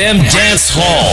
[0.00, 1.09] DFM Dance Hall.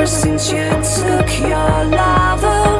[0.00, 2.79] Ever since you took your love away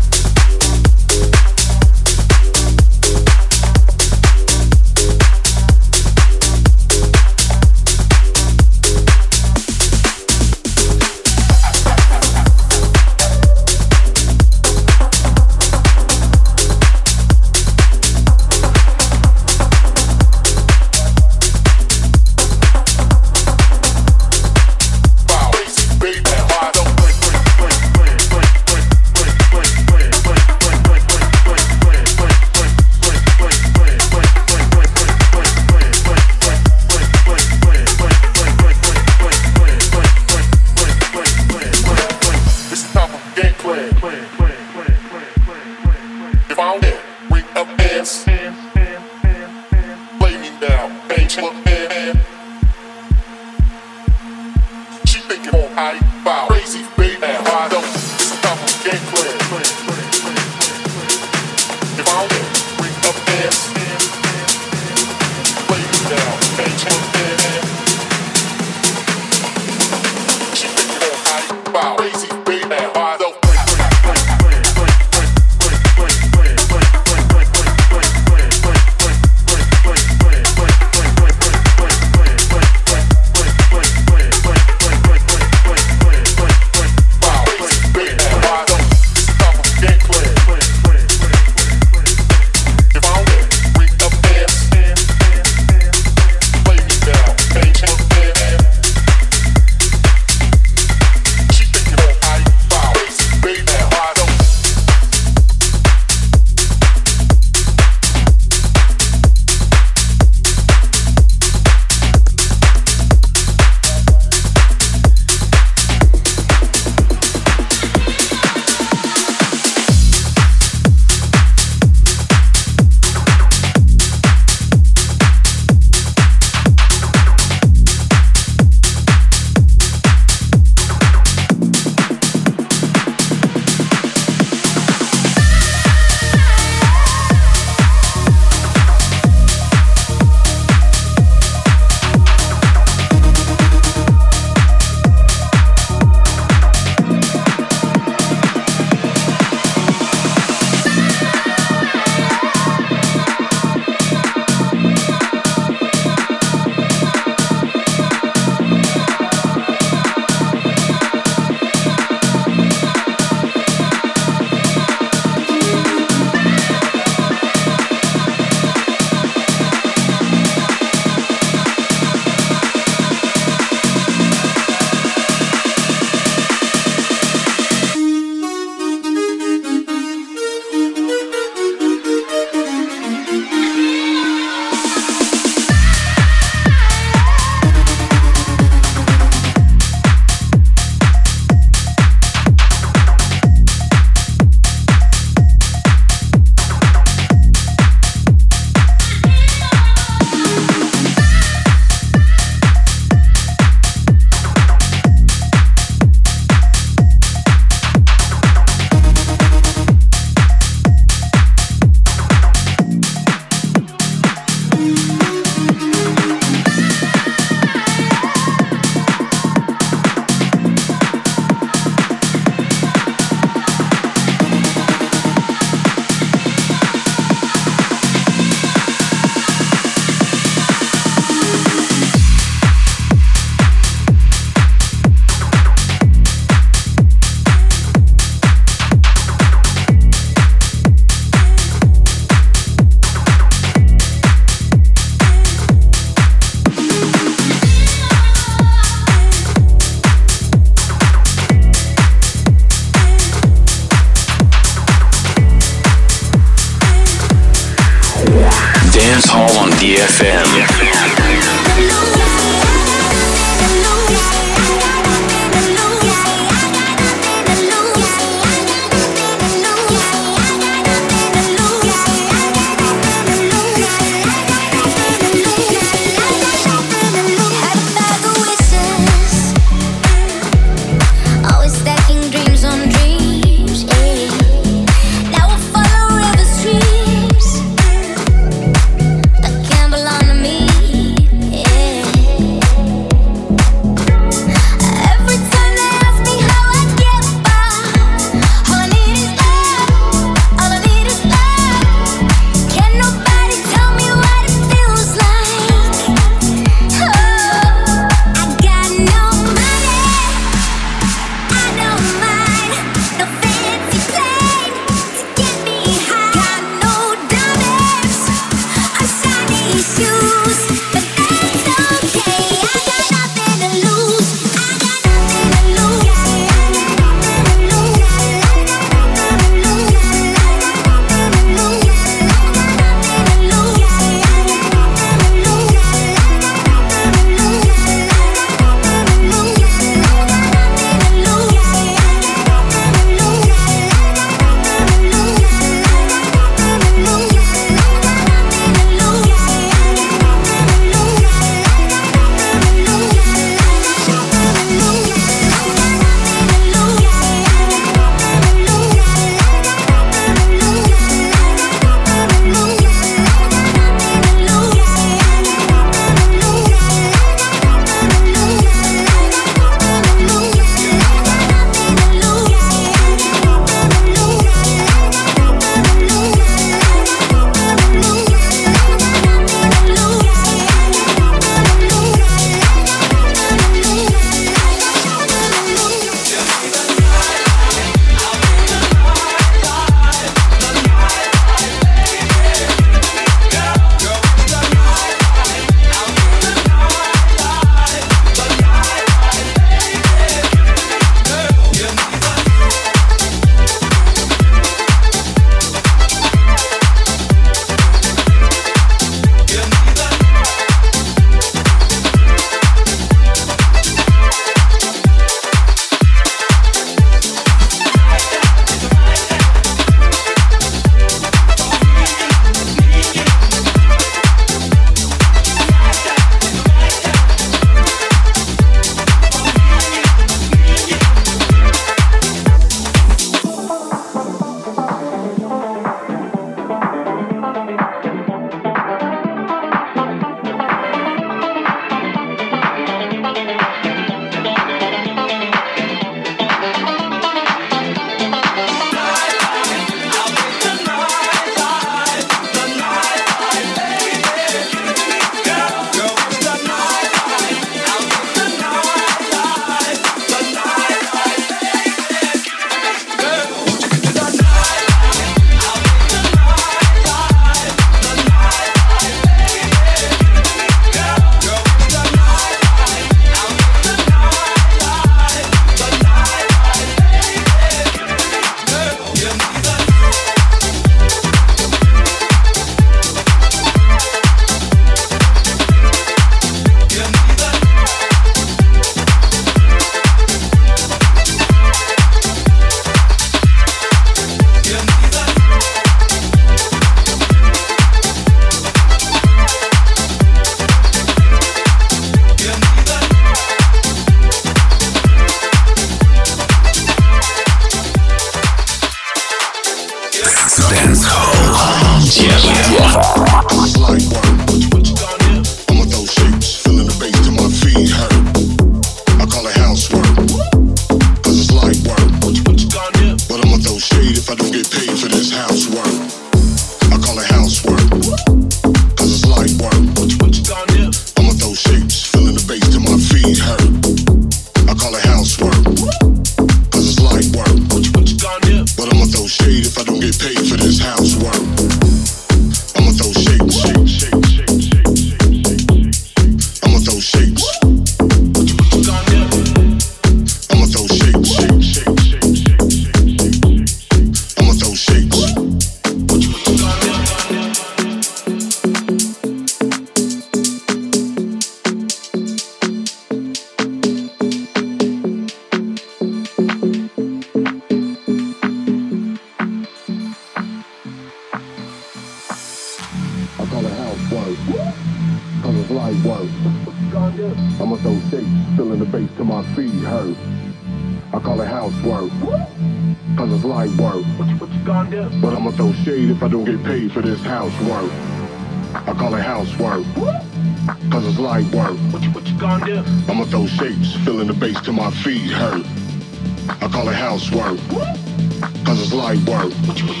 [597.39, 600.00] housework, cause it's light work.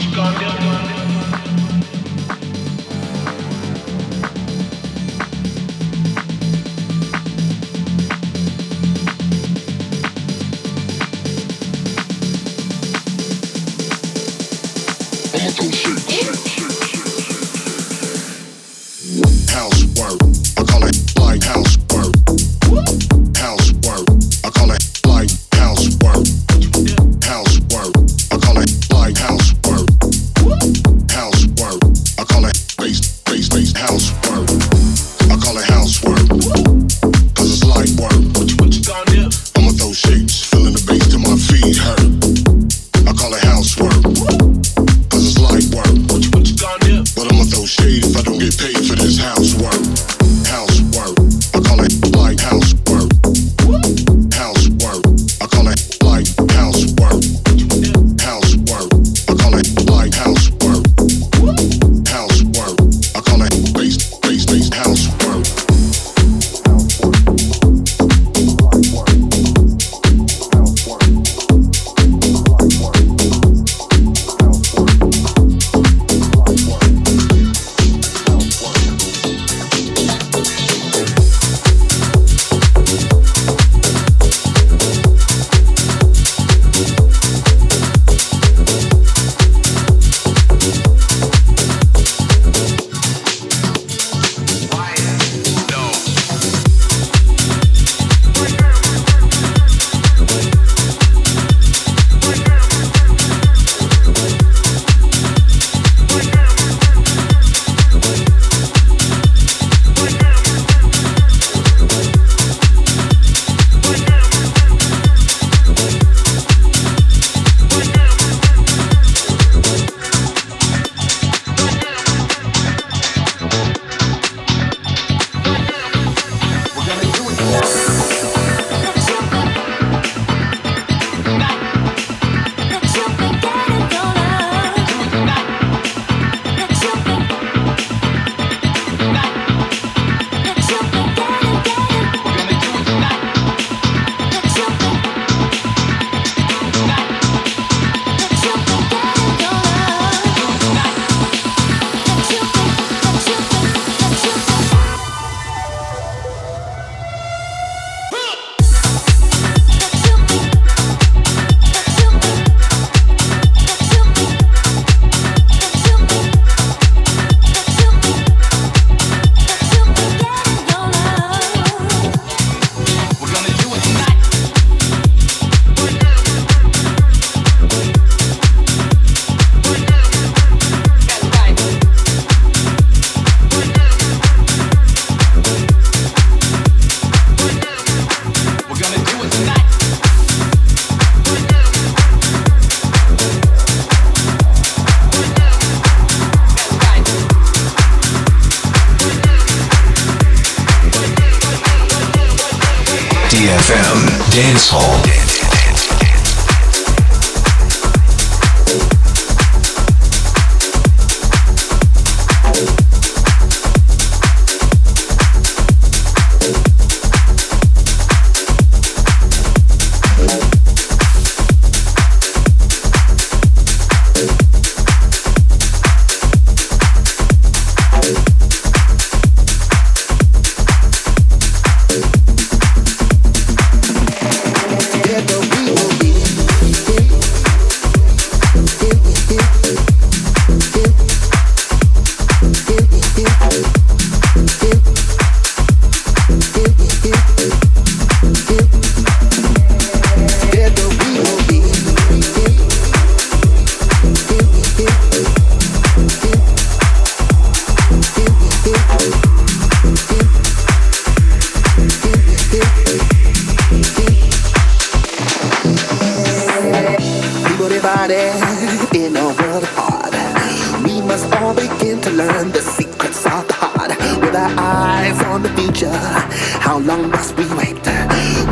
[276.81, 277.77] Long must we wait?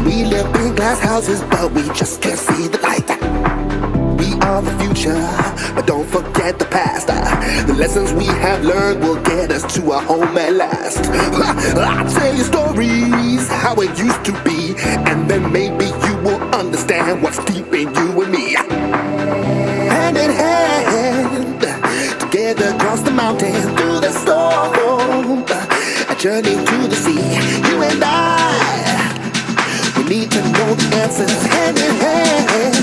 [0.05, 3.09] We live in glass houses, but we just can't see the light.
[4.19, 5.19] We are the future,
[5.75, 7.07] but don't forget the past.
[7.67, 11.05] The lessons we have learned will get us to our home at last.
[11.77, 14.75] I'll tell you stories, how it used to be,
[15.09, 18.53] and then maybe you will understand what's deep in you and me.
[19.89, 21.61] Hand in hand,
[22.19, 25.45] together across the mountain, through the storm,
[26.09, 27.18] a journey to the sea.
[30.93, 31.31] Answers.
[31.47, 32.78] Hand in hand,